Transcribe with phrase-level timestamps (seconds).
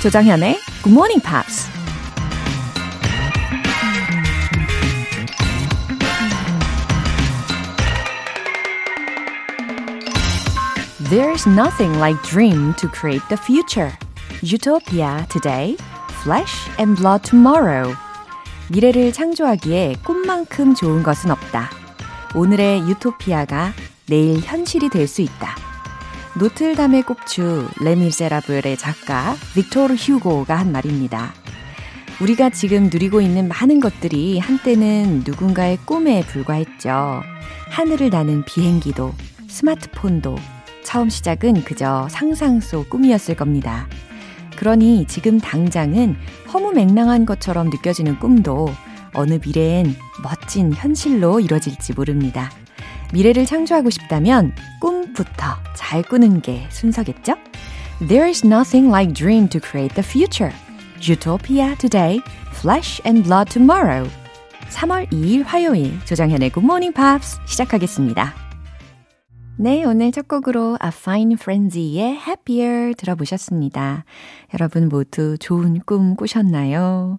[0.00, 1.68] 조장현의 Good Morning Pops.
[11.10, 13.92] There's nothing like dream to create the future.
[14.42, 15.76] Utopia today,
[16.22, 17.94] flesh and blood tomorrow.
[18.68, 21.68] 미래를 창조하기에 꿈만큼 좋은 것은 없다.
[22.34, 23.72] 오늘의 유토피아가
[24.06, 25.69] 내일 현실이 될 수 있다.
[26.38, 31.34] 노틀담의 꼭주 레미제라블의 작가 빅토르 휴고가 한 말입니다.
[32.20, 37.22] 우리가 지금 누리고 있는 많은 것들이 한때는 누군가의 꿈에 불과했죠.
[37.70, 39.12] 하늘을 나는 비행기도,
[39.48, 40.36] 스마트폰도,
[40.84, 43.88] 처음 시작은 그저 상상 속 꿈이었을 겁니다.
[44.56, 46.16] 그러니 지금 당장은
[46.52, 48.72] 허무맹랑한 것처럼 느껴지는 꿈도
[49.14, 52.50] 어느 미래엔 멋진 현실로 이뤄질지 모릅니다.
[53.12, 57.34] 미래를 창조하고 싶다면 꿈부터 잘 꾸는 게 순서겠죠?
[58.06, 60.54] There is nothing like dream to create the future.
[61.02, 62.20] Utopia today,
[62.52, 64.08] flesh and blood tomorrow.
[64.70, 68.32] 3월 2일 화요일 조정현의 Good Morning Pops 시작하겠습니다.
[69.56, 74.04] 네, 오늘 첫 곡으로 A Fine Frenzy의 Happier 들어보셨습니다.
[74.54, 77.18] 여러분 모두 좋은 꿈 꾸셨나요?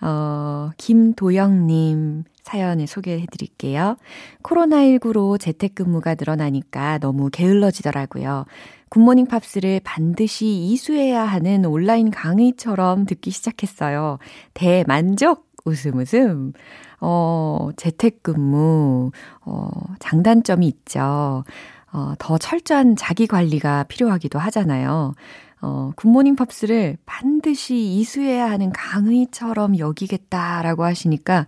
[0.00, 3.96] 어, 김도영님 사연을 소개해 드릴게요.
[4.42, 8.46] 코로나19로 재택근무가 늘어나니까 너무 게을러지더라고요.
[8.88, 14.18] 굿모닝 팝스를 반드시 이수해야 하는 온라인 강의처럼 듣기 시작했어요.
[14.54, 15.46] 대만족!
[15.66, 16.54] 웃음 웃음.
[17.00, 19.10] 어, 재택근무,
[19.44, 21.44] 어, 장단점이 있죠.
[21.92, 25.12] 어, 더 철저한 자기 관리가 필요하기도 하잖아요.
[25.60, 31.46] 어, 굿모닝 팝스를 반드시 이수해야 하는 강의처럼 여기겠다라고 하시니까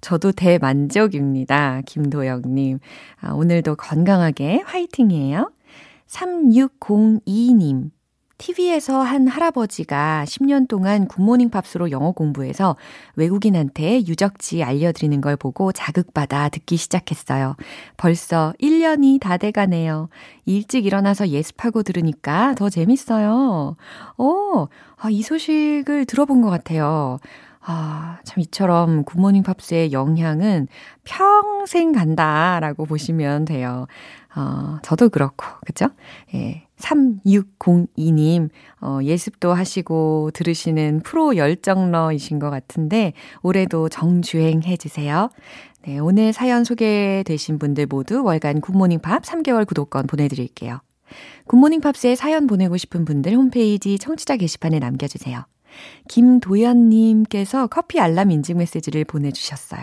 [0.00, 1.82] 저도 대만족입니다.
[1.86, 2.78] 김도영님.
[3.20, 5.52] 아, 오늘도 건강하게 화이팅이에요.
[6.06, 7.90] 3602님.
[8.40, 12.74] TV에서 한 할아버지가 10년 동안 굿모닝 팝스로 영어 공부해서
[13.14, 17.54] 외국인한테 유적지 알려드리는 걸 보고 자극받아 듣기 시작했어요.
[17.98, 20.08] 벌써 1년이 다 돼가네요.
[20.46, 23.76] 일찍 일어나서 예습하고 들으니까 더 재밌어요.
[24.16, 27.18] 오, 아, 이 소식을 들어본 것 같아요.
[27.62, 30.68] 아, 참 이처럼 굿모닝 팝스의 영향은
[31.04, 33.86] 평생 간다라고 보시면 돼요.
[34.34, 35.88] 어, 저도 그렇고, 그죠?
[36.34, 36.66] 예.
[36.78, 38.48] 3602님,
[38.80, 43.12] 어, 예습도 하시고 들으시는 프로 열정러이신 것 같은데,
[43.42, 45.28] 올해도 정주행 해주세요.
[45.82, 50.80] 네, 오늘 사연 소개되신 분들 모두 월간 굿모닝 팝 3개월 구독권 보내드릴게요.
[51.46, 55.44] 굿모닝 팝스에 사연 보내고 싶은 분들 홈페이지 청취자 게시판에 남겨주세요.
[56.08, 59.82] 김도연님께서 커피 알람 인증 메시지를 보내주셨어요.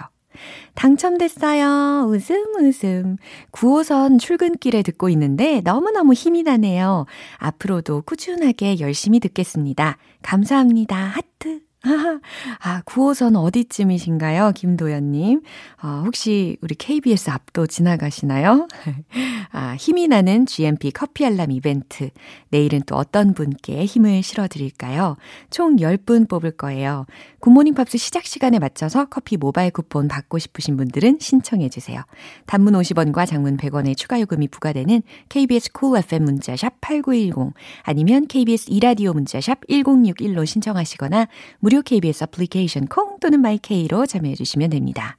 [0.76, 2.08] 당첨됐어요.
[2.10, 3.18] 웃음, 웃음.
[3.52, 7.06] 9호선 출근길에 듣고 있는데 너무너무 힘이 나네요.
[7.38, 9.98] 앞으로도 꾸준하게 열심히 듣겠습니다.
[10.22, 10.96] 감사합니다.
[10.96, 11.67] 하트.
[12.64, 14.54] 아, 9호선 어디쯤이신가요?
[14.56, 15.42] 김도연님.
[15.84, 18.68] 어, 혹시 우리 KBS 앞도 지나가시나요?
[19.52, 22.10] 아, 힘이 나는 GMP 커피 알람 이벤트.
[22.50, 25.18] 내일은 또 어떤 분께 힘을 실어드릴까요?
[25.50, 27.06] 총 10분 뽑을 거예요.
[27.40, 32.02] 굿모닝 팝스 시작 시간에 맞춰서 커피 모바일 쿠폰 받고 싶으신 분들은 신청해주세요.
[32.48, 39.14] 단문 50원과 장문 100원의 추가 요금이 부과되는 KBS Cool FM 문자샵 8910 아니면 KBS 이라디오
[39.14, 41.28] 문자샵 1061로 신청하시거나
[41.68, 45.18] 무료 KBS 애플리케이션 콩 또는 마이케이로 참여해 주시면 됩니다.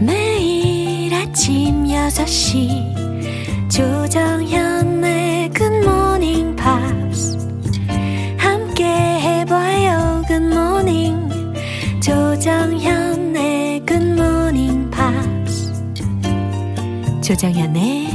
[0.00, 7.38] 매일 아침 6시 조정현의 굿모닝 팝스
[8.36, 11.28] 함께 해봐요 굿모닝
[12.02, 15.72] 조정현의 굿모닝 팝스
[17.22, 18.08] 조정현의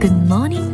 [0.00, 0.67] 굿모닝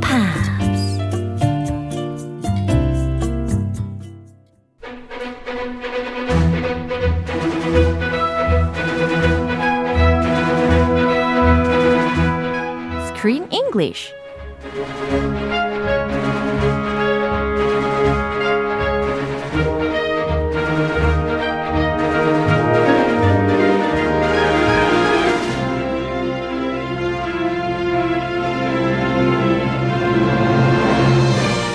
[13.75, 14.15] English.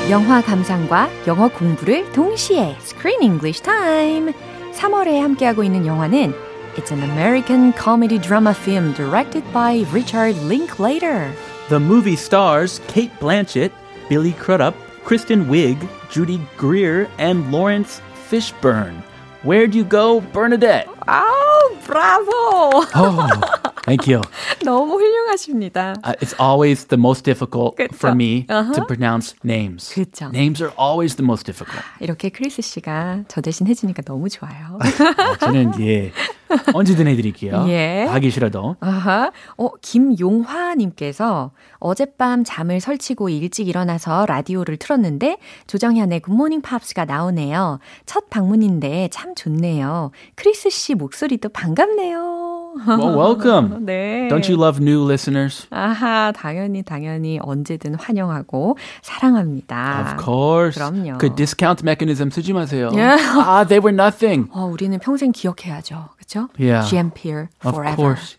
[0.10, 4.34] 영화 감상과 영어 공부를 동시에 Screen English Time.
[4.74, 6.34] 3월에 함께하고 있는 영화는
[6.78, 11.34] It's an American comedy drama film directed by Richard Linklater.
[11.70, 13.72] The movie stars Kate Blanchett,
[14.10, 14.74] Billy Crudup,
[15.04, 19.04] Kristen Wiig, Judy Greer, and Lawrence Fishburne.
[19.44, 20.90] Where'd you go, Bernadette?
[21.08, 22.88] Oh, bravo!
[22.96, 23.59] Oh,
[23.90, 24.22] Thank you.
[24.64, 25.94] 너무 훌륭하십니다.
[26.06, 27.90] Uh, it's always the most difficult 그쵸.
[27.96, 28.74] for me Uh-huh.
[28.76, 29.90] to pronounce names.
[29.94, 30.30] 그쵸.
[30.32, 31.84] Names are always the most difficult.
[32.00, 34.78] 이렇게 크리스 씨가 저 대신 해주니까 너무 좋아요.
[34.78, 36.12] 어, 저는 예
[36.74, 37.66] 언제든 해드릴게요.
[37.70, 38.06] 예.
[38.10, 38.76] 하기 싫어도.
[38.80, 39.32] 아하.
[39.58, 45.38] 어, 김용화님께서 어젯밤 잠을 설치고 일찍 일어나서 라디오를 틀었는데
[45.68, 47.80] 조정현의 굿모닝 팝스가 나오네요.
[48.06, 50.12] 첫 방문인데 참 좋네요.
[50.36, 52.49] 크리스 씨 목소리도 반갑네요.
[52.88, 53.86] Well, welcome.
[53.86, 54.28] 네.
[54.30, 55.68] Don't you love new listeners?
[55.72, 60.16] 아하, 당연히, 당연히 언제든 환영하고 사랑합니다.
[60.16, 60.76] Of course.
[60.80, 61.18] 그럼요.
[61.18, 62.90] 그 discount mechanism 쓰지 마세요.
[62.94, 63.18] Yeah.
[63.40, 64.50] Ah, they were nothing.
[64.54, 66.10] 어, 우리는 평생 기억해야죠.
[66.18, 66.48] 그쵸?
[66.60, 66.88] Yeah.
[66.90, 67.96] GMPR Of forever.
[67.96, 68.38] course.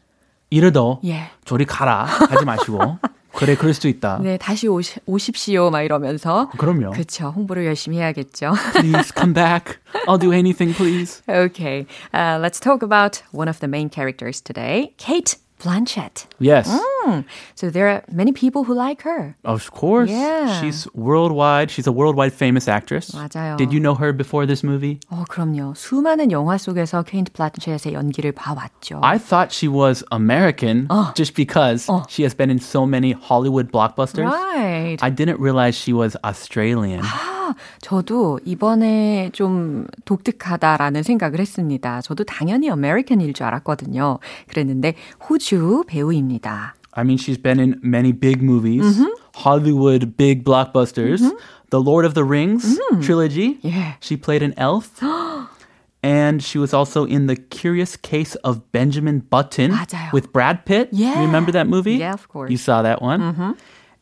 [0.50, 1.30] 이러도 예.
[1.44, 2.98] 저리 가라 하지 마시고.
[3.34, 4.18] 그래, 그럴 수도 있다.
[4.22, 5.70] 네, 다시 오시, 오십시오.
[5.70, 6.50] 막 이러면서.
[6.58, 6.90] 그럼요.
[6.90, 7.32] 그쵸.
[7.34, 8.52] 홍보를 열심히 해야겠죠.
[8.74, 9.78] Please come back.
[10.06, 11.22] I'll do anything, please.
[11.28, 11.86] okay.
[12.12, 16.25] Uh, let's talk about one of the main characters today, Kate Blanchett.
[16.37, 16.67] Yes.
[16.69, 17.21] Hmm.
[17.55, 19.35] So there are many people who like her.
[19.45, 20.09] Of course.
[20.11, 20.59] Yeah.
[20.59, 21.71] She's worldwide.
[21.71, 23.11] She's a worldwide famous actress.
[23.11, 23.57] 맞아요.
[23.57, 24.99] Did you know her before this movie?
[25.09, 25.73] 어, 그럼요.
[25.75, 28.99] 수많은 영화 속에서 케인트 블란쳇의 연기를 봐왔죠.
[29.01, 34.29] I thought she was American just because she has been in so many Hollywood blockbusters.
[34.29, 34.97] right.
[35.01, 37.01] I didn't realize she was Australian.
[37.49, 42.01] 아, 저도 이번에 좀 독특하다라는 생각을 했습니다.
[42.01, 44.19] 저도 당연히 아메리칸일 줄 알았거든요.
[44.47, 44.93] 그랬는데
[45.27, 46.75] 호주 배우입니다.
[46.93, 49.01] I mean, she's been in many big movies,
[49.35, 51.21] Hollywood big blockbusters,
[51.71, 53.59] The Lord of the Rings trilogy.
[53.65, 53.97] 예.
[53.99, 55.01] She played an elf.
[56.01, 60.13] And she was also in The Curious Case of Benjamin Button 맞아요.
[60.13, 60.89] with Brad Pitt.
[60.91, 61.19] Yeah.
[61.19, 61.95] You remember that movie?
[61.95, 62.51] Yeah, of course.
[62.51, 63.55] You saw that one.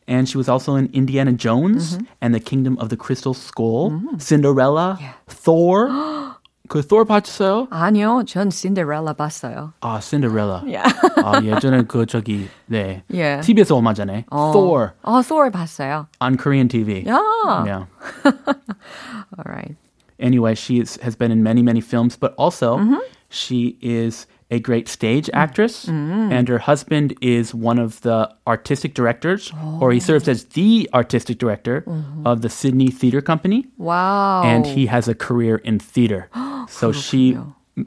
[0.08, 4.98] And she was also in Indiana Jones and The Kingdom of the Crystal Skull, Cinderella,
[5.28, 5.88] Thor.
[6.68, 7.68] 그 Thor 봤어요?
[7.70, 9.74] 아니요, 전 신데렐라 봤어요.
[9.80, 10.62] 아, Cinderella.
[10.66, 10.90] Yeah.
[11.22, 13.02] 아, 예전에 그 저기 네.
[13.12, 13.40] 예.
[13.42, 14.50] TV에서 얼마 전에 어.
[14.52, 16.06] Thor 어, Thor 봤어요.
[16.22, 17.04] on Korean TV.
[17.06, 17.20] 야.
[17.66, 17.84] Yeah.
[18.24, 19.76] All right.
[20.18, 22.80] Anyway, she is, has been in many, many films, but also
[23.28, 29.51] she is a great stage actress, and her husband is one of the artistic directors,
[29.79, 31.83] or he serves as the artistic director
[32.25, 34.43] of the Sydney Theatre Company, Wow.
[34.43, 36.29] and he has a career in theater.
[36.67, 37.37] so she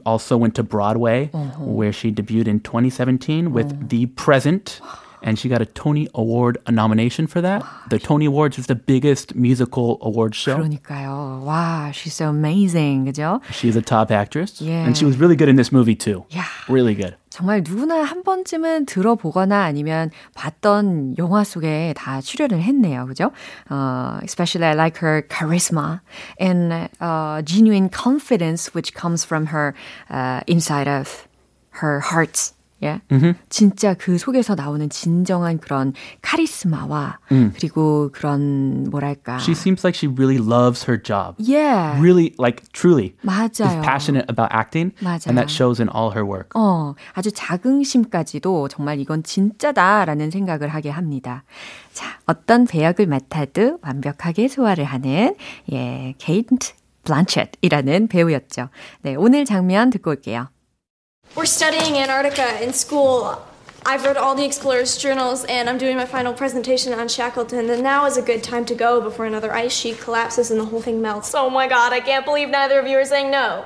[0.05, 1.27] also went to Broadway,
[1.59, 4.79] where she debuted in 2017 with The Present.
[5.22, 7.64] And she got a Tony Award nomination for that.
[7.90, 10.56] The Tony Awards is the biggest musical award show.
[10.58, 11.42] 그러니까요.
[11.44, 13.06] 와, she's so amazing.
[13.06, 13.40] 그죠?
[13.50, 14.60] She's a top actress.
[14.60, 14.84] Yeah.
[14.84, 16.24] And she was really good in this movie too.
[16.30, 16.46] Yeah.
[16.68, 17.16] Really good.
[17.30, 23.06] 정말 누구나 한 번쯤은 들어보거나 아니면 봤던 영화 속에 다 출연을 했네요.
[23.06, 23.32] 그죠?
[23.68, 26.00] Uh, especially I like her charisma
[26.38, 29.74] and uh, genuine confidence which comes from her
[30.10, 31.26] uh, inside of
[31.82, 32.52] her heart.
[32.83, 33.01] 예.
[33.49, 37.19] 진짜 그 속에서 나오는 진정한 그런 카리스마와
[37.55, 39.37] 그리고 그런 뭐랄까.
[39.39, 41.35] She seems like she really loves her job.
[41.39, 41.99] yeah.
[41.99, 43.81] Really, like truly is 맞아요.
[43.81, 44.93] passionate about acting.
[45.01, 45.27] 맞아요.
[45.27, 46.49] And that shows in all her work.
[46.55, 51.43] 어, 아주 자긍심까지도 정말 이건 진짜다라는 생각을 하게 합니다.
[51.93, 55.35] 자, 어떤 배역을 맡아도 완벽하게 소화를 하는,
[55.71, 58.69] 예, 케이트 블란쳇이라는 배우였죠.
[59.01, 60.47] 네, 오늘 장면 듣고 올게요.
[61.35, 63.43] We're studying Antarctica in school.
[63.87, 67.71] I've read all the explorers' journals and I'm doing my final presentation on Shackleton.
[67.71, 70.65] And now is a good time to go before another ice sheet collapses and the
[70.65, 71.33] whole thing melts.
[71.33, 73.65] Oh my god, I can't believe neither of you are saying no.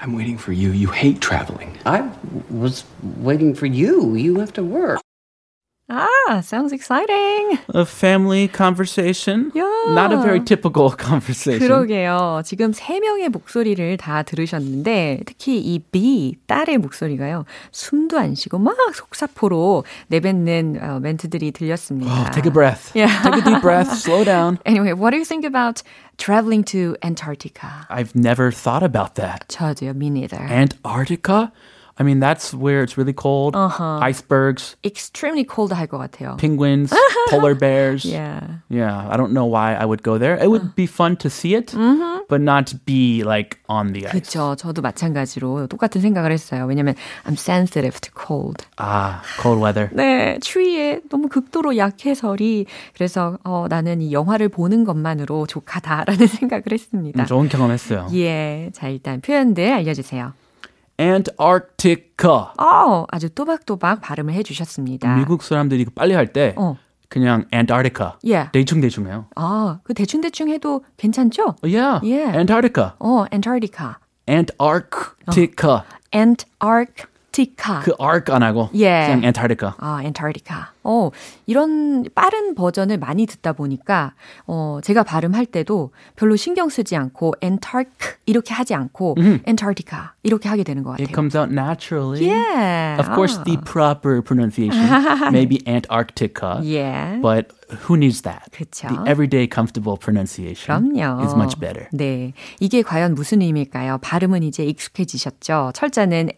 [0.00, 0.72] I'm waiting for you.
[0.72, 1.78] You hate traveling.
[1.86, 2.10] I
[2.50, 4.16] was waiting for you.
[4.16, 5.00] You have to work.
[5.89, 7.59] Ah, sounds exciting.
[7.69, 9.51] A family conversation.
[9.53, 9.69] Yeah.
[9.89, 11.59] Not a very typical conversation.
[11.59, 12.41] 그러게요.
[12.45, 17.45] 지금 세 명의 목소리를 다 들으셨는데 특히 이 B 딸의 목소리가요.
[17.71, 22.11] 숨도 안 쉬고 막 속사포로 내뱉는 어, 멘트들이 들렸습니다.
[22.11, 22.91] Oh, take a breath.
[22.95, 23.11] Yeah.
[23.21, 23.91] Take a deep breath.
[23.93, 24.59] Slow down.
[24.65, 25.83] Anyway, what do you think about
[26.17, 27.85] traveling to Antarctica?
[27.89, 29.45] I've never thought about that.
[29.49, 30.41] 저도요, me neither.
[30.41, 31.51] Antarctica?
[31.98, 33.56] I mean, that's where it's really cold.
[33.56, 33.98] Uh-huh.
[34.00, 36.36] Icebergs, extremely cold 할 것 같아요.
[36.38, 36.92] penguins,
[37.28, 38.04] polar bears.
[38.04, 38.40] Yeah.
[38.70, 40.36] Yeah, I don't know why I would go there.
[40.38, 41.74] It would be fun to see it,
[42.28, 44.12] but not be like on the ice.
[44.12, 44.54] 그렇죠.
[44.56, 46.66] 저도 마찬가지로 똑같은 생각을 했어요.
[46.66, 46.94] 왜냐면
[47.26, 48.64] I'm sensitive to cold.
[48.78, 49.90] Ah, cold weather.
[49.92, 57.24] 네, 추위에 너무 극도로 약해서리 그래서 어, 나는 이 영화를 보는 것만으로 족하다라는 생각을 했습니다.
[57.24, 58.08] 음, 좋은 경험했어요.
[58.14, 60.32] 예, 자 일단 표현들 알려 주세요.
[61.00, 62.52] Antarctica.
[62.58, 65.14] 어, 아주 또박또박 발음을 해주셨습니다.
[65.16, 66.76] 미국 사람들이 빨리 할때 어.
[67.08, 68.12] 그냥 Antarctica.
[68.26, 68.48] 예.
[68.52, 69.26] 대충 대충 해요.
[69.36, 71.56] 아, 그 대충 대충 해도 괜찮죠?
[71.62, 72.00] Yeah.
[72.02, 72.36] Yeah.
[72.36, 72.92] Antarctica.
[72.98, 73.96] 어, Antarctica,
[74.28, 75.84] Antarctica.
[76.12, 77.08] Antarctica.
[77.38, 77.80] Antarctica.
[77.82, 79.06] 그 arc 안 하고 예.
[79.06, 79.74] 그냥 Antarctica.
[79.78, 80.72] 아, Antarctica.
[80.90, 81.10] 어,
[81.44, 84.14] 이런 빠른 버전을 많이 듣다 보니까,
[84.46, 89.16] 어, 제가 발음할 때도 별로 신경 쓰지 않고, Antarctic 이렇게 하지 않고,
[89.46, 91.04] Antarctica 이렇게 하게 되는 것 같아요.
[91.06, 92.24] It comes out naturally.
[92.26, 92.96] yeah.
[92.98, 93.44] Of course, 아.
[93.44, 94.80] the proper pronunciation
[95.30, 97.20] may be Antarctica, Yeah.
[97.20, 97.52] but
[97.84, 98.48] who needs that?
[98.50, 98.88] 그쵸.
[98.88, 101.20] The everyday comfortable pronunciation 그럼요.
[101.24, 101.86] is much better.
[101.92, 102.32] 네.
[102.60, 103.98] 이게 과연 무슨 의미일까요?
[104.00, 105.72] 발음은 이제 익숙해지셨죠?
[105.74, 106.30] 철자는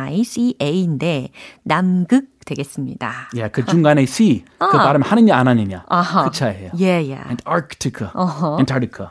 [0.00, 1.30] A-N-T-A-R-C-T-I-C-A인데,
[1.62, 3.30] 남극 되겠습니다.
[3.34, 5.84] Yeah, 그 중간에 C 그 발음 하느냐 안 하느냐
[6.24, 6.72] 그 차이예요.
[6.78, 7.18] 예, 예.
[7.28, 8.10] Antarctica,
[8.58, 9.10] Antarctica.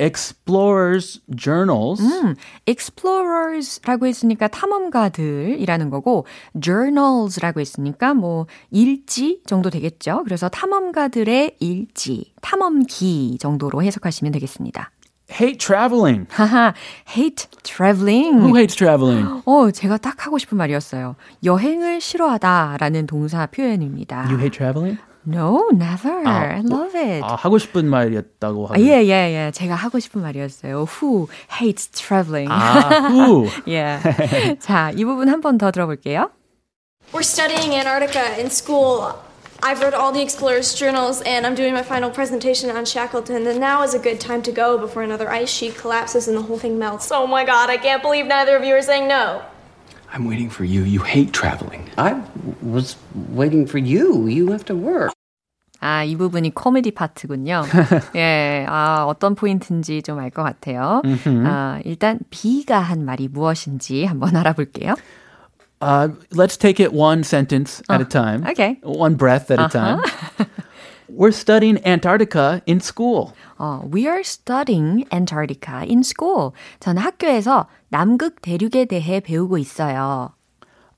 [0.00, 2.02] Explorers journals.
[2.02, 2.34] 음,
[2.66, 6.26] explorers라고 했으니까 탐험가들이라는 거고
[6.58, 10.22] journals라고 했으니까 뭐 일지 정도 되겠죠.
[10.24, 14.90] 그래서 탐험가들의 일지, 탐험기 정도로 해석하시면 되겠습니다.
[15.30, 16.26] Hate traveling.
[16.30, 16.74] 하하,
[17.08, 18.38] hate traveling.
[18.40, 19.42] Who hates traveling?
[19.46, 21.14] 어, 제가 딱 하고 싶은 말이었어요.
[21.44, 24.24] 여행을 싫어하다라는 동사 표현입니다.
[24.28, 24.98] You hate traveling?
[25.26, 26.26] No, never.
[26.26, 27.22] 아, I love it.
[27.22, 28.82] 아, 하고 싶은 말이었다고 아, 하고.
[28.82, 29.50] 예, 예, 예.
[29.54, 30.86] 제가 하고 싶은 말이었어요.
[31.00, 31.28] Who
[31.60, 32.50] hates traveling?
[32.50, 33.46] 아, who?
[33.68, 33.98] 예.
[34.58, 36.30] 자, 이 부분 한 번 더 들어볼게요.
[37.12, 39.12] We're studying Antarctica in school.
[39.63, 43.47] I've read all the explorers' journals and I'm doing my final presentation on Shackleton.
[43.47, 46.41] And now is a good time to go before another ice sheet collapses and the
[46.43, 47.11] whole thing melts.
[47.11, 49.41] Oh my god, I can't believe neither of you are saying no.
[50.13, 50.83] I'm waiting for you.
[50.83, 51.89] You hate traveling.
[51.97, 52.21] I
[52.61, 52.95] was
[53.33, 54.27] waiting for you.
[54.27, 55.11] You have to work.
[55.81, 57.63] 아, 이 부분이 코미디 파트군요.
[58.15, 61.01] 예, 아, 어떤 포인트인지 좀 알 것 같아요.
[61.45, 64.95] 아, 일단 B가 한 말이 무엇인지 한번 알아볼게요.
[65.81, 68.45] Uh, let's take it one sentence at a time.
[68.47, 68.79] okay.
[68.81, 69.99] One breath at a time.
[71.07, 73.33] We're studying Antarctica in school.
[73.59, 76.53] 어, we are studying Antarctica in school.
[76.79, 80.33] 저는 학교에서 남극 대륙에 대해 배우고 있어요.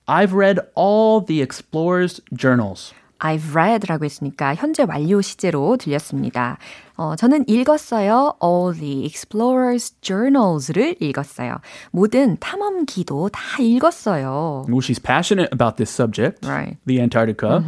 [0.07, 2.93] I've read all the explorers' journals.
[3.19, 6.57] I've read라고 했으니까 현재 완료 시제로 들렸습니다.
[7.01, 8.37] 어, 저는 읽었어요.
[8.43, 11.57] All the explorers' journals를 읽었어요.
[11.91, 14.65] 모든 탐험기도 다 읽었어요.
[14.67, 16.77] Well, she's passionate about this subject, Right.
[16.85, 17.63] the Antarctica.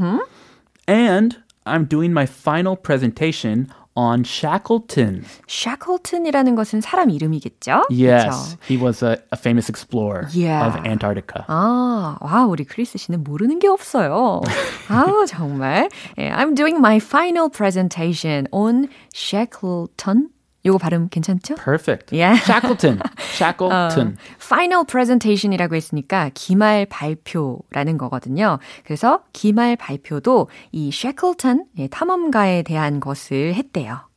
[0.88, 5.25] And I'm doing my final presentation on Shackleton.
[5.49, 7.85] Shackleton이라는 것은 사람 이름이겠죠?
[7.91, 8.59] Yes, 그쵸?
[8.69, 10.67] he was a, a famous explorer Yeah.
[10.67, 11.45] of Antarctica.
[11.49, 14.41] 아, 와, 우리 크리스 씨는 모르는 게 없어요.
[14.89, 15.89] 아우, 정말.
[16.19, 20.31] 예, I'm doing my final presentation on Shackleton.
[20.67, 21.57] 요거 발음 괜찮죠?
[21.57, 22.15] Perfect.
[22.15, 22.41] Yeah.
[22.43, 23.01] Shackleton.
[23.19, 24.17] Shackleton.
[24.41, 28.59] final presentation이라고 했으니까 기말 발표라는 거거든요.
[28.85, 34.09] 그래서 기말 발표도 이 셰클턴 예, 탐험가에 대한 것을 했대요.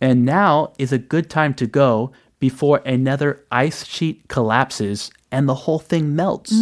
[0.00, 5.66] And now is a good time to go before another ice sheet collapses and the
[5.66, 6.52] whole thing melts.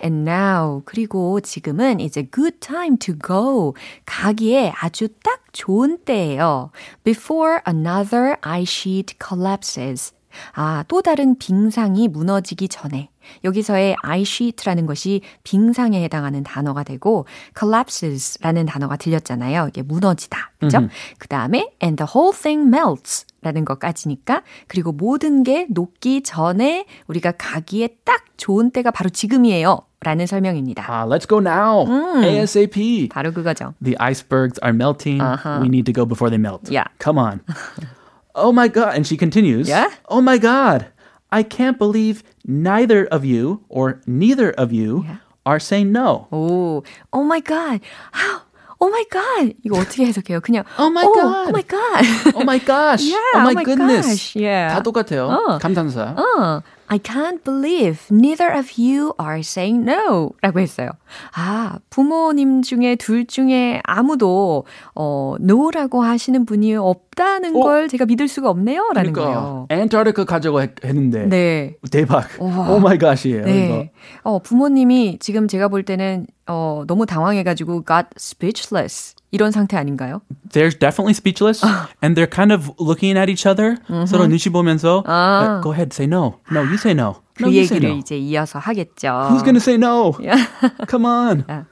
[0.00, 3.74] And now 그리고 지금은 a good time to go.
[4.06, 6.70] 가기에 아주 딱 좋은 때예요.
[7.04, 10.12] Before another ice sheet collapses.
[10.54, 13.10] 아, 또 다른 빙상이 무너지기 전에.
[13.44, 17.26] 여기서의 ice sheet라는 것이 빙상에 해당하는 단어가 되고
[17.58, 19.68] collapses라는 단어가 들렸잖아요.
[19.68, 20.52] 이게 무너지다.
[20.60, 20.88] 그죠?
[21.18, 27.33] 그 다음에 and the whole thing melts 라는 것까지니까 그리고 모든 게 녹기 전에 우리가
[27.37, 29.79] 가기에 딱 좋은 때가 바로 지금이에요.
[30.01, 30.85] 라는 설명입니다.
[30.87, 31.85] Ah, let's go now.
[32.23, 33.09] ASAP.
[33.09, 33.73] 바로 그거죠.
[33.83, 35.19] The icebergs are melting.
[35.61, 36.69] We need to go before they melt.
[36.69, 36.85] Yeah.
[36.99, 37.41] Come on.
[38.35, 38.93] oh my God.
[38.95, 39.67] And she continues.
[39.67, 39.89] Yeah?
[40.09, 40.87] Oh my God.
[41.31, 45.05] I can't believe neither of you or neither of you
[45.45, 46.27] are saying no.
[46.31, 47.81] 오, oh my god.
[48.13, 48.41] How?
[48.80, 49.54] Oh my god.
[49.62, 50.40] 이거 어떻게 해석해요?
[50.40, 51.48] 그냥 Oh my oh, god.
[51.48, 52.34] Oh my god.
[52.34, 53.04] Oh my gosh.
[53.04, 54.06] Yeah, oh my oh my goodness.
[54.08, 54.36] gosh.
[54.36, 54.74] Yeah.
[54.74, 55.28] 다 똑같아요.
[55.28, 55.58] 어.
[55.58, 56.16] 감탄사.
[56.16, 60.32] 어, I can't believe neither of you are saying no.
[60.42, 60.90] 라고 했어요.
[61.36, 64.64] 아, 부모님 중에 둘 중에 아무도,
[64.96, 67.60] 어, no라고 하시는 분이 없다는 어?
[67.62, 68.90] 걸 제가 믿을 수가 없네요.
[68.92, 69.66] 라는 거예요.
[69.68, 71.76] 그러니까 Antarctic 가자고 했- 했는데 네.
[71.92, 72.26] 대박.
[72.40, 73.44] Oh my god이에요.
[73.44, 73.92] 네.
[74.24, 79.14] 어, 부모님이 지금 제가 볼 때는, 어, 너무 당황해가지고 got speechless.
[79.31, 80.21] 이런 상태 아닌가요?
[80.49, 81.63] They're definitely speechless
[82.01, 83.77] and they're kind of looking at each other.
[84.07, 85.59] 서로 눈치 보면서 아.
[85.59, 86.39] uh, go ahead, say no.
[86.51, 87.21] No, you say no.
[87.35, 87.99] 그 No, you say 얘기를 no.
[87.99, 89.07] 이제 이어서 하겠죠.
[89.29, 90.13] Who's going to say no?
[90.19, 90.47] Yeah.
[90.87, 91.43] Come on.
[91.49, 91.65] Yeah.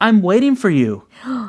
[0.00, 1.02] I'm waiting for you.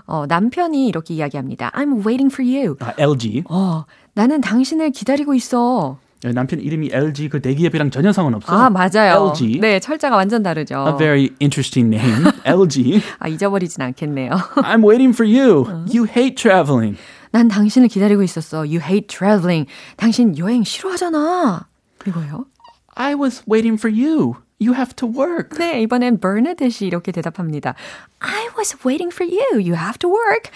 [0.06, 1.72] 어, 남편이 이렇게 이야기합니다.
[1.74, 2.78] I'm waiting for you.
[2.80, 3.44] 아, LG.
[3.50, 5.98] 어, 나는 당신을 기다리고 있어.
[6.23, 8.53] 남편 이름이 LG 그 대기업이랑 전혀 상관없어.
[8.53, 9.31] 아, 맞아요.
[9.31, 9.59] LG.
[9.61, 10.85] 네, 철자가 완전 다르죠.
[10.87, 12.31] A very interesting name.
[12.45, 13.01] LG.
[13.19, 14.31] 아, 잊어버리진 않겠네요.
[14.57, 15.65] I'm waiting for you.
[15.93, 16.99] You hate traveling.
[17.31, 18.59] 난 당신을 기다리고 있었어.
[18.59, 19.67] You hate traveling.
[19.97, 21.67] 당신 여행 싫어하잖아.
[22.07, 22.47] 이거요?
[22.95, 24.35] I was waiting for you.
[24.61, 25.59] You have to work.
[25.59, 27.75] 네, 이번엔 버나데시 이렇게 대답합니다.
[28.19, 29.57] I was waiting for you.
[29.59, 30.51] You have to work.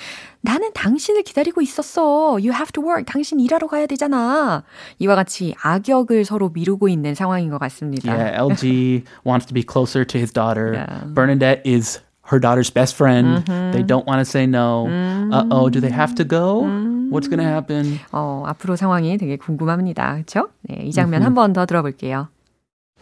[0.44, 2.36] 나는 당신을 기다리고 있었어.
[2.36, 3.06] You have to work.
[3.06, 4.62] 당신 일하러 가야 되잖아.
[4.98, 8.12] 이와 같이 악역을 서로 미루고 있는 상황인 것 같습니다.
[8.12, 10.74] Yeah, LG wants to be closer to his daughter.
[10.74, 11.06] Yeah.
[11.14, 13.42] Bernadette is her daughter's best friend.
[13.72, 14.86] They don't want to say no.
[15.32, 16.60] Uh oh, do they have to go?
[17.08, 17.98] What's going to happen?
[18.12, 20.12] 어, 앞으로 상황이 되게 궁금합니다.
[20.12, 20.50] 그렇죠?
[20.68, 22.28] 네, 이 장면 한번 더 들어볼게요.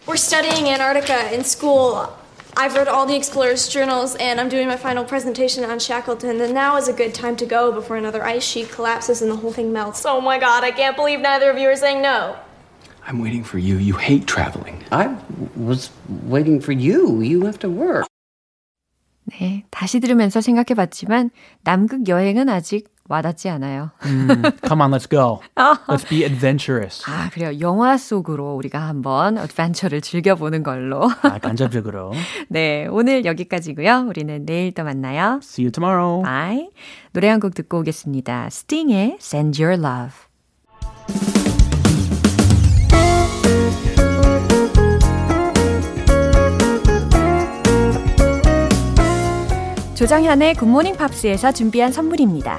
[0.06, 2.06] We're studying Antarctica in school.
[2.55, 6.41] I've read all the explorers' journals and I'm doing my final presentation on Shackleton.
[6.41, 9.35] And now is a good time to go before another ice sheet collapses and the
[9.35, 10.05] whole thing melts.
[10.05, 12.35] Oh my god, I can't believe neither of you are saying no.
[13.05, 13.77] I'm waiting for you.
[13.77, 14.83] You hate traveling.
[14.91, 15.15] I
[15.55, 17.21] was waiting for you.
[17.21, 18.07] You have to work.
[19.29, 21.29] 네, 다시 들으면서 생각해 봤지만
[21.63, 23.90] 남극 여행은 아직 와닿지 않아요.
[24.66, 25.40] Come on, let's go.
[25.86, 27.02] Let's be adventurous.
[27.06, 27.60] 아, 그래요.
[27.60, 31.10] 영화 속으로 우리가 한번 adventure를 즐겨보는 걸로.
[31.22, 32.12] 아, 간접적으로.
[32.48, 34.06] 네, 오늘 여기까지고요.
[34.08, 35.40] 우리는 내일 또 만나요.
[35.42, 36.22] See you tomorrow.
[36.22, 36.70] Bye.
[37.12, 38.46] 노래 한 곡 듣고 오겠습니다.
[38.46, 40.14] Sting의 Send Your Love.
[49.94, 52.58] 조정현의 굿모닝 팝스에서 준비한 선물입니다.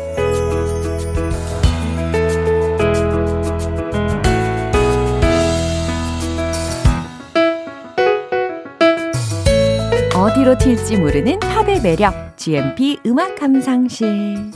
[10.21, 14.51] 어디로 튈지 모르는 팝의 매력 GMP 음악 감상실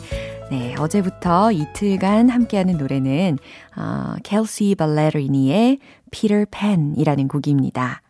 [0.51, 3.39] 네, 어제부터 이틀간 함께하는 노래는
[3.75, 5.79] 어, 켈시 발레리니의
[6.11, 8.03] Peter Pan이라는 곡입니다.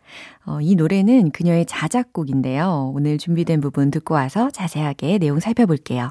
[0.44, 2.92] 어, 이 노래는 그녀의 자작곡인데요.
[2.94, 6.10] 오늘 준비된 부분 듣고 와서 자세하게 내용 살펴볼게요.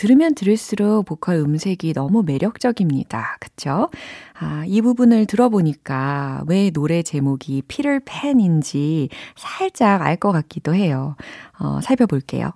[0.00, 3.36] 들으면 들을수록 보컬 음색이 너무 매력적입니다.
[3.38, 3.90] 그쵸?
[4.32, 11.16] 아, 이 부분을 들어보니까 왜 노래 제목이 피터 팬인지 살짝 알 것 같기도 해요.
[11.58, 12.52] 어, 살펴볼게요.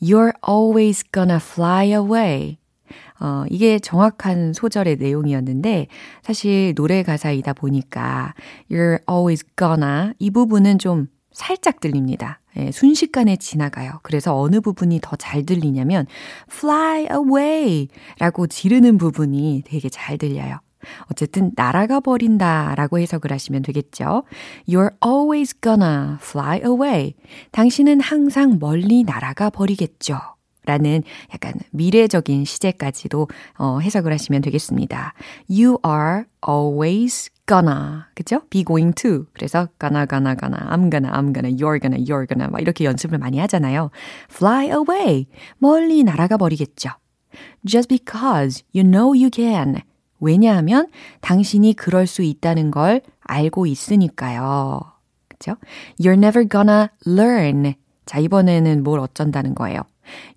[0.00, 2.58] You're always gonna fly away.
[3.18, 5.88] 어, 이게 정확한 소절의 내용이었는데,
[6.22, 8.34] 사실 노래 가사이다 보니까,
[8.70, 12.40] you're always gonna, 이 부분은 좀 살짝 들립니다.
[12.56, 14.00] 예, 순식간에 지나가요.
[14.02, 16.06] 그래서 어느 부분이 더 잘 들리냐면,
[16.50, 20.60] fly away 라고 지르는 부분이 되게 잘 들려요.
[21.10, 24.22] 어쨌든 날아가 버린다 라고 해석을 하시면 되겠죠.
[24.66, 27.14] You're always gonna fly away.
[27.50, 30.18] 당신은 항상 멀리 날아가 버리겠죠.
[30.66, 31.02] 라는
[31.32, 35.14] 약간 미래적인 시제까지도 어, 해석을 하시면 되겠습니다.
[35.48, 38.02] You are always gonna.
[38.14, 38.42] 그죠?
[38.50, 39.26] be going to.
[39.32, 43.18] 그래서 gonna, gonna, gonna, I'm gonna, I'm gonna, you're gonna, you're gonna 막 이렇게 연습을
[43.18, 43.90] 많이 하잖아요.
[44.30, 45.26] fly away.
[45.58, 46.90] 멀리 날아가 버리겠죠.
[47.64, 49.82] just because you know you can.
[50.18, 50.88] 왜냐하면
[51.20, 54.80] 당신이 그럴 수 있다는 걸 알고 있으니까요.
[55.28, 55.56] 그죠?
[56.00, 57.74] You're never gonna learn.
[58.06, 59.82] 자, 이번에는 뭘 어쩐다는 거예요.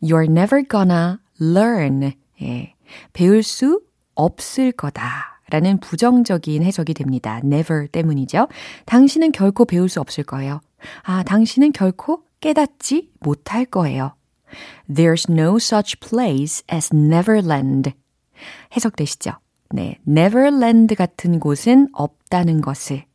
[0.02, 2.14] You're never gonna learn.
[2.42, 2.76] 예.
[3.14, 3.82] 배울 수
[4.16, 5.42] 없을 거다.
[5.52, 7.40] 라는 부정적인 해석이 됩니다.
[7.44, 8.48] never 때문이죠.
[8.86, 10.62] 당신은 결코 배울 수 없을 거예요.
[11.04, 14.14] 아, 당신은 결코 깨닫지 못할 거예요.
[14.90, 17.94] There's no such place as Neverland.
[18.76, 19.32] 해석되시죠?
[19.72, 23.06] 네, Neverland 같은 곳은 없다는 것을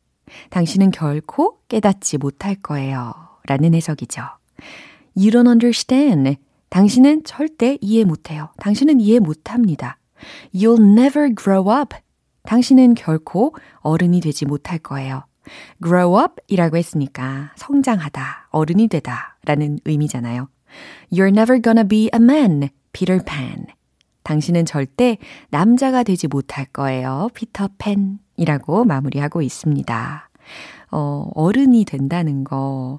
[0.50, 3.14] 당신은 결코 깨닫지 못할 거예요.
[3.46, 4.22] 라는 해석이죠.
[5.16, 6.36] You don't understand.
[6.70, 8.50] 당신은 절대 이해 못해요.
[8.58, 9.98] 당신은 이해 못합니다.
[10.54, 11.96] You'll never grow up.
[12.42, 15.24] 당신은 결코 어른이 되지 못할 거예요.
[15.82, 20.48] grow up 이라고 했으니까 성장하다, 어른이 되다 라는 의미잖아요.
[21.12, 23.66] You're never gonna be a man, Peter Pan.
[24.24, 25.18] 당신은 절대
[25.50, 27.28] 남자가 되지 못할 거예요.
[27.34, 30.30] 피터 팬 이라고 마무리하고 있습니다.
[30.90, 32.98] 어, 어른이 된다는 거,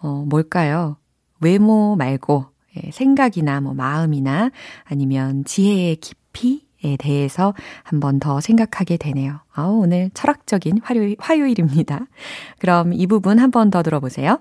[0.00, 0.96] 어, 뭘까요?
[1.42, 4.50] 외모 말고, 예, 생각이나 뭐 마음이나
[4.84, 9.40] 아니면 지혜의 깊이에 대해서 한 번 더 생각하게 되네요.
[9.52, 12.06] 아, 오늘 철학적인 화요일, 화요일입니다.
[12.58, 14.38] 그럼 이 부분 한 번 더 들어보세요.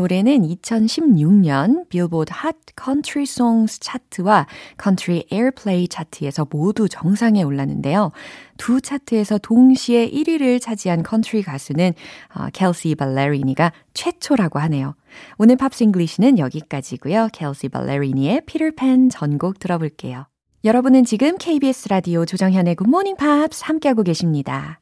[0.00, 4.46] 노래는 2016년 빌보드 Hot Country Songs 차트와
[4.78, 8.10] Country Airplay 차트에서 모두 정상에 올랐는데요.
[8.56, 11.92] 두 차트에서 동시에 1위를 차지한 컨트리 가수는
[12.34, 14.94] 어, 켈시 발레리니가 최초라고 하네요.
[15.36, 17.28] 오늘 Pops English는 여기까지고요.
[17.34, 20.24] 켈시 발레리니의 피터팬 전곡 들어볼게요.
[20.64, 24.80] 여러분은 지금 KBS 라디오 조정현의 굿모닝 팝스 함께하고 계십니다.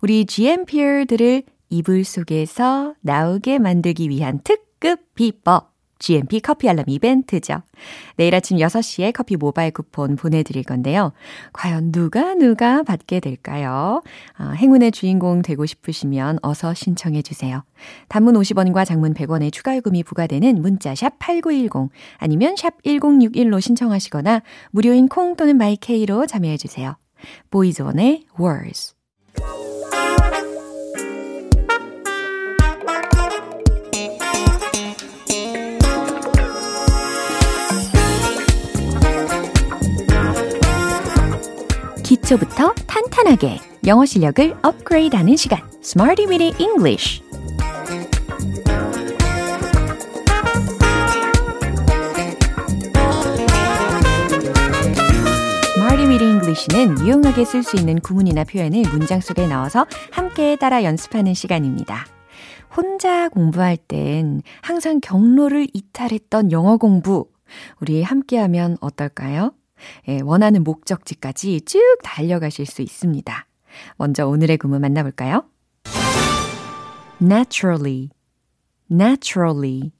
[0.00, 5.70] 우리 GMPR들을 이불 속에서 나오게 만들기 위한 특급 비법.
[6.00, 7.62] GMP 커피 알람 이벤트죠.
[8.16, 11.12] 내일 아침 6시에 커피 모바일 쿠폰 보내드릴 건데요.
[11.52, 14.02] 과연 누가 누가 받게 될까요?
[14.36, 17.62] 아, 행운의 주인공 되고 싶으시면 어서 신청해 주세요.
[18.08, 25.06] 단문 50원과 장문 100원의 추가 요금이 부과되는 문자 샵 8910 아니면 샵 1061로 신청하시거나 무료인
[25.06, 26.96] 콩 또는 마이케이로 참여해 주세요.
[27.50, 28.94] 보이즈원의 Words
[42.30, 47.22] 기초부터 탄탄하게 영어 실력을 업그레이드하는 시간 Smarty Weedy English
[56.06, 62.06] Weedy English는 유용하게 쓸 수 있는 구문이나 표현을 문장 속에 넣어서 함께 따라 연습하는 시간입니다.
[62.76, 67.28] 혼자 공부할 땐 항상 경로를 이탈했던 영어 공부
[67.80, 69.52] 우리 함께하면 어떨까요?
[70.08, 73.46] 예, 원하는 목적지까지 쭉 달려가실 수 있습니다.
[73.96, 75.44] 먼저 오늘의 구문 만나볼까요?
[77.22, 78.10] naturally,
[78.90, 79.92] naturally.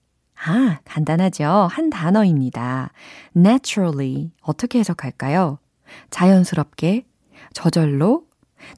[0.46, 1.44] 아, 간단하죠?
[1.70, 2.92] 한 단어입니다.
[3.36, 4.32] naturally.
[4.42, 5.58] 어떻게 해석할까요?
[6.10, 7.04] 자연스럽게,
[7.52, 8.24] 저절로,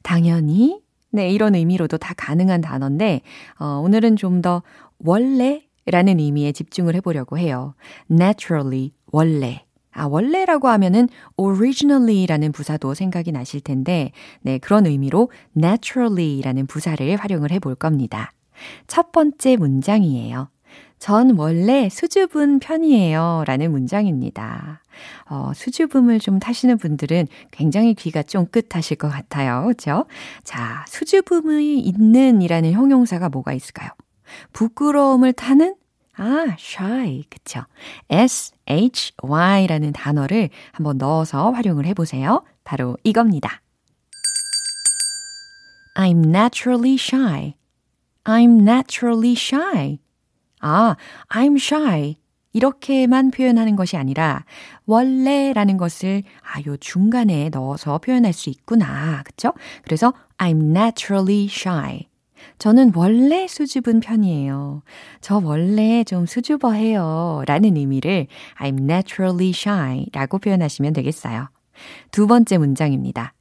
[0.01, 3.21] 당연히, 네, 이런 의미로도 다 가능한 단어인데,
[3.59, 4.61] 어, 오늘은 좀 더
[4.99, 7.75] 원래 라는 의미에 집중을 해보려고 해요.
[8.09, 9.65] naturally, 원래.
[9.93, 17.15] 아, 원래라고 하면은 originally 라는 부사도 생각이 나실 텐데, 네, 그런 의미로 naturally 라는 부사를
[17.15, 18.31] 활용을 해 볼 겁니다.
[18.87, 20.49] 첫 번째 문장이에요.
[20.99, 23.43] 전 원래 수줍은 편이에요.
[23.45, 24.81] 라는 문장입니다.
[25.29, 29.65] 어, 수줍음을 좀 타시는 분들은 굉장히 귀가 쫑긋하실 것 같아요.
[29.67, 30.05] 그죠?
[30.43, 33.89] 자, 수줍음이 있는 이라는 형용사가 뭐가 있을까요?
[34.53, 35.75] 부끄러움을 타는
[36.15, 37.23] 아, shy.
[37.29, 37.61] 그쵸.
[38.09, 42.43] s-h-y라는 단어를 한번 넣어서 활용을 해보세요.
[42.63, 43.61] 바로 이겁니다.
[45.95, 47.55] I'm naturally shy.
[48.23, 49.99] I'm naturally shy.
[50.59, 50.95] 아,
[51.29, 52.15] I'm shy.
[52.53, 54.45] 이렇게만 표현하는 것이 아니라
[54.85, 59.23] 원래라는 것을 아, 요 중간에 넣어서 표현할 수 있구나.
[59.23, 59.53] 그쵸?
[59.83, 62.07] 그래서 I'm naturally shy.
[62.59, 64.83] 저는 원래 수줍은 편이에요.
[65.21, 67.43] 저 원래 좀 수줍어해요.
[67.47, 68.27] 라는 의미를
[68.59, 71.49] I'm naturally shy 라고 표현하시면 되겠어요.
[72.11, 73.33] 두 번째 문장입니다.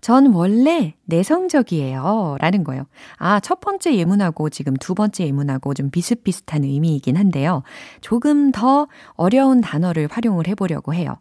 [0.00, 2.36] 전 원래 내성적이에요.
[2.38, 2.84] 라는 거예요.
[3.16, 7.62] 아, 첫 번째 예문하고 지금 두 번째 예문하고 좀 비슷비슷한 의미이긴 한데요.
[8.02, 11.16] 조금 더 어려운 단어를 활용을 해보려고 해요.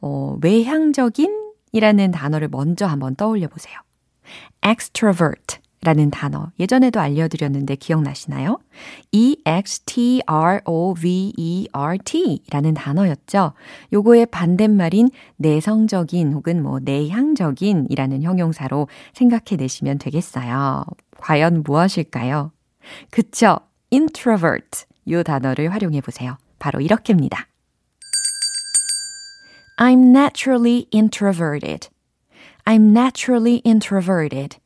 [0.00, 3.76] 어, 외향적인 이라는 단어를 먼저 한번 떠올려 보세요.
[4.64, 8.60] extrovert 라는 단어 예전에도 알려드렸는데 기억나시나요?
[9.10, 10.22] E-X-T-R-O-V-E-R-T
[12.50, 13.52] 라는 단어였죠.
[13.92, 20.84] 요거의 반대말인 내성적인 혹은 뭐 내향적인 이라는 형용사로 생각해 내시면 되겠어요.
[21.18, 22.52] 과연 무엇일까요?
[23.10, 23.58] 그쵸?
[23.92, 26.38] introvert 요 단어를 활용해 보세요.
[26.60, 27.48] 바로 이렇게입니다.
[29.78, 31.88] I'm naturally introverted.
[32.64, 34.61] I'm naturally introverted.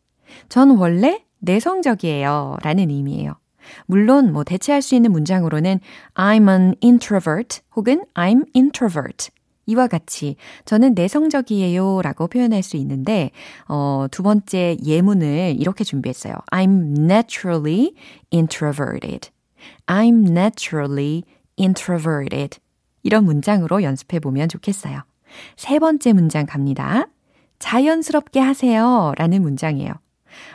[0.48, 2.56] 전 원래 내성적이에요.
[2.62, 3.34] 라는 의미예요.
[3.86, 5.80] 물론 뭐 대체할 수 있는 문장으로는
[6.14, 9.30] I'm an introvert 혹은 I'm introvert
[9.66, 13.32] 이와 같이 저는 내성적이에요 라고 표현할 수 있는데
[13.68, 16.34] 어, 두 번째 예문을 이렇게 준비했어요.
[16.52, 17.94] I'm naturally
[18.32, 19.30] introverted.
[19.86, 21.24] I'm naturally
[21.58, 22.60] introverted.
[23.02, 25.02] 이런 문장으로 연습해 보면 좋겠어요.
[25.56, 27.08] 세 번째 문장 갑니다.
[27.58, 29.92] 자연스럽게 하세요 라는 문장이에요.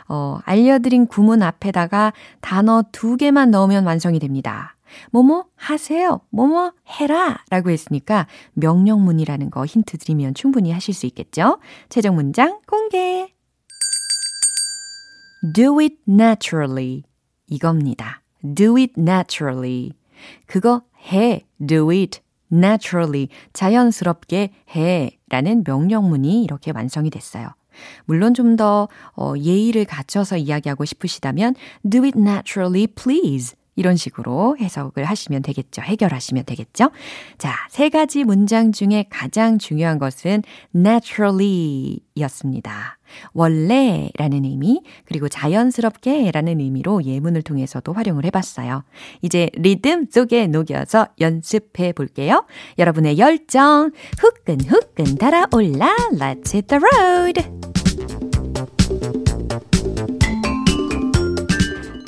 [0.08, 4.76] 어, 알려드린 구문 앞에다가 단어 두 개만 넣으면 완성이 됩니다.
[5.10, 6.20] 뭐뭐 하세요.
[6.30, 7.42] 뭐뭐 해라.
[7.50, 11.58] 라고 했으니까 명령문이라는 거 힌트 드리면 충분히 하실 수 있겠죠?
[11.88, 13.32] 최종 문장 공개.
[15.54, 17.02] Do it naturally.
[17.48, 18.22] 이겁니다.
[18.54, 19.92] Do it naturally.
[20.46, 21.44] 그거 해.
[21.64, 22.20] Do it
[22.52, 23.28] naturally.
[23.52, 25.18] 자연스럽게 해.
[25.28, 27.48] 라는 명령문이 이렇게 완성이 됐어요.
[28.04, 31.54] 물론 좀더 어, 예의를 갖춰서 이야기하고 싶으시다면
[31.88, 35.82] do it naturally please 이런 식으로 해석을 하시면 되겠죠.
[35.82, 36.90] 해결하시면 되겠죠.
[37.38, 40.42] 자, 세 가지 문장 중에 가장 중요한 것은
[40.74, 42.98] naturally 였습니다.
[43.32, 48.84] 원래 라는 의미, 그리고 자연스럽게 라는 의미로 예문을 통해서도 활용을 해봤어요.
[49.20, 52.46] 이제 리듬 속에 녹여서 연습해 볼게요.
[52.78, 55.94] 여러분의 열정, 후끈후끈 달아올라.
[56.12, 57.42] Let's hit the road!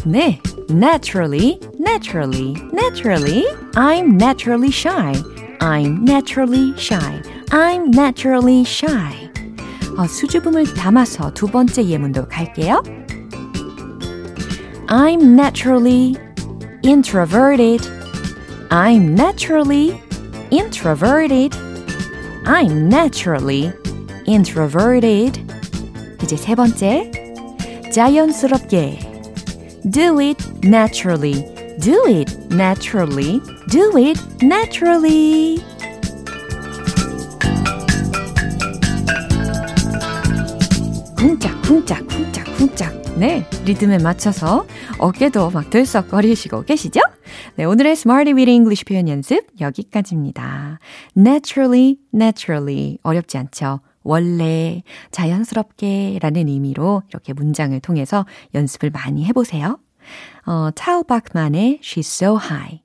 [0.07, 0.39] 네,
[0.70, 3.46] naturally, naturally, naturally.
[3.76, 5.16] I'm naturally shy.
[5.62, 7.22] I'm naturally shy.
[7.52, 9.30] I'm naturally shy.
[9.98, 12.82] 어, 수줍음을 담아서 두 번째 예문도 갈게요.
[14.88, 16.16] I'm naturally
[16.86, 17.86] introverted.
[18.70, 20.02] I'm naturally
[20.52, 21.56] introverted.
[22.46, 23.72] I'm naturally
[24.28, 25.44] introverted.
[26.24, 27.12] 이제 세 번째.
[27.92, 29.13] 자연스럽게.
[29.91, 31.45] Do it naturally.
[31.79, 33.41] Do it naturally.
[33.69, 35.63] Do it naturally.
[41.19, 44.67] 쿵짝 쿵짝 쿵짝 쿵짝 네 리듬에 맞춰서
[44.99, 47.01] 어깨도 막 들썩거리시고 계시죠?
[47.57, 50.79] 네 오늘의 Smarty Weedy English 표현 연습 여기까지입니다.
[51.15, 53.81] Naturally, naturally 어렵지 않죠?
[54.05, 59.79] 원래 자연스럽게 라는 의미로 이렇게 문장을 통해서 연습을 많이 해보세요.
[60.47, 62.85] 어, 차우 박만의 She's So High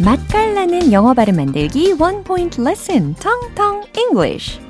[0.00, 4.60] 맛깔나는 영어 발음 만들기 원 포인트 레슨 텅텅 English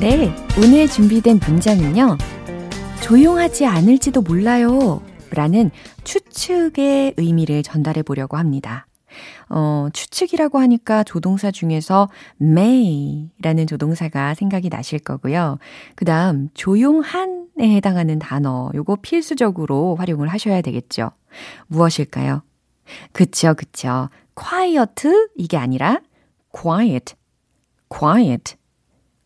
[0.00, 2.18] 네, 오늘 준비된 문장은요.
[3.04, 5.02] 조용하지 않을지도 몰라요.
[5.30, 5.70] 라는
[6.04, 8.86] 추측의 의미를 전달해 보려고 합니다.
[9.50, 12.08] 어, 추측이라고 하니까 조동사 중에서
[12.40, 15.58] may 라는 조동사가 생각이 나실 거고요.
[15.96, 21.10] 그 다음, 조용한에 해당하는 단어, 요거 필수적으로 활용을 하셔야 되겠죠.
[21.66, 22.40] 무엇일까요?
[23.12, 24.08] 그쵸, 그쵸.
[24.34, 26.00] quiet, 이게 아니라
[26.52, 27.16] quiet,
[27.90, 28.56] quiet,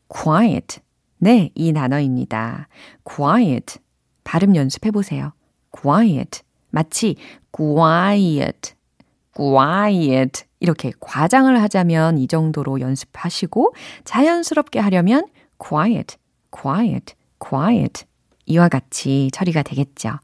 [0.09, 0.81] quiet.
[1.19, 2.69] 네, 이 단어입니다.
[3.05, 3.79] quiet.
[4.25, 5.33] 발음 연습해 보세요.
[5.71, 6.43] quiet.
[6.71, 7.17] 마치
[7.51, 8.75] quiet,
[9.35, 10.45] quiet.
[10.61, 15.27] 이렇게 과장을 하자면 이 정도로 연습하시고 자연스럽게 하려면
[15.59, 16.17] quiet,
[16.51, 18.05] quiet, quiet.
[18.47, 20.19] 이와 같이 처리가 되겠죠.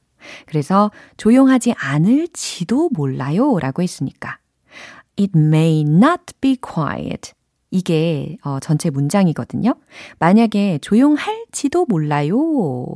[0.46, 4.38] 그래서 조용하지 않을지도 몰라요 라고 했으니까
[5.18, 7.32] It may not be quiet.
[7.74, 9.74] 이게 어, 전체 문장이거든요.
[10.20, 12.36] 만약에 조용할지도 몰라요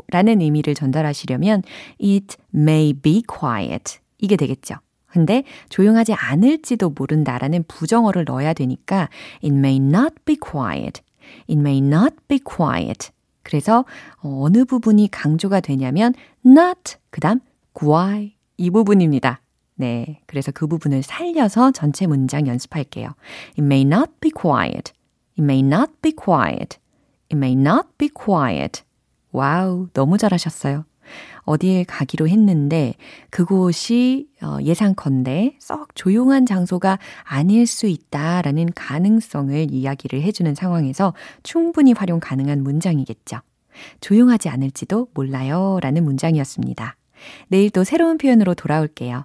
[0.08, 1.64] 라는 의미를 전달하시려면
[2.00, 4.76] it may be quiet 이게 되겠죠.
[5.08, 9.08] 근데 조용하지 않을지도 모른다라는 부정어를 넣어야 되니까
[9.42, 11.02] it may not be quiet.
[11.50, 13.10] it may not be quiet.
[13.42, 13.84] 그래서
[14.18, 16.14] 어느 부분이 강조가 되냐면
[16.46, 17.40] not 그다음
[17.72, 19.40] quiet 이 부분입니다.
[19.78, 20.20] 네.
[20.26, 23.14] 그래서 그 부분을 살려서 전체 문장 연습할게요.
[23.50, 24.92] It may not be quiet.
[25.38, 26.78] It may not be quiet.
[27.30, 28.82] It may not be quiet.
[29.30, 30.84] 와우, 너무 잘하셨어요.
[31.42, 32.94] 어디에 가기로 했는데
[33.30, 41.14] 그곳이 어, 예상컨대 썩 조용한 장소가 아닐 수 있다라는 가능성을 이야기를 해주는 상황에서
[41.44, 43.38] 충분히 활용 가능한 문장이겠죠.
[44.00, 46.96] 조용하지 않을지도 몰라요 라는 문장이었습니다.
[47.46, 49.24] 내일 또 새로운 표현으로 돌아올게요.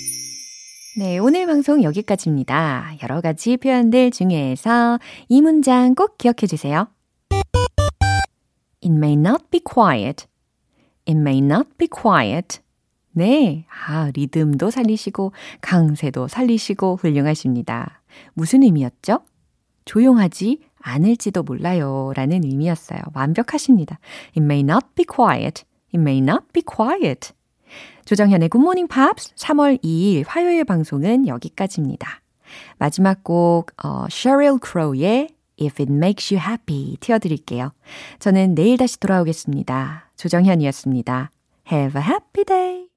[0.97, 2.97] 네, 오늘 방송 여기까지입니다.
[3.01, 4.99] 여러 가지 표현들 중에서
[5.29, 6.89] 이 문장 꼭 기억해 주세요.
[8.83, 10.25] It may not be quiet.
[11.07, 12.59] It may not be quiet.
[13.13, 13.65] 네.
[13.87, 18.01] 아, 리듬도 살리시고, 강세도 살리시고, 훌륭하십니다.
[18.33, 19.21] 무슨 의미였죠?
[19.85, 22.11] 조용하지 않을지도 몰라요.
[22.17, 22.99] 라는 의미였어요.
[23.13, 23.97] 완벽하십니다.
[24.35, 25.63] It may not be quiet.
[25.93, 27.31] It may not be quiet.
[28.11, 32.19] 조정현의 Good Morning Pops 3월 2일 화요일 방송은 여기까지입니다.
[32.77, 37.71] 마지막 곡, 어, Sheryl Crow의 If It Makes You Happy 띄워드릴게요.
[38.19, 40.11] 저는 내일 다시 돌아오겠습니다.
[40.17, 41.31] 조정현이었습니다.
[41.71, 42.90] Have a happy day!